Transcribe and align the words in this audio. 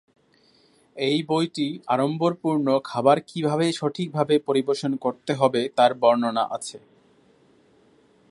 এই 0.95 1.17
বইটি 1.23 1.67
আড়ম্বরপূর্ণ 1.87 2.67
খাবার 2.83 3.17
কিভাবে 3.27 3.65
সঠিকভাবে 3.71 4.35
পরিবেশন 4.39 4.91
করতে 4.95 5.31
হবে 5.33 5.61
তার 5.77 5.91
বর্ণনা 5.93 6.43
আছে। 6.51 6.77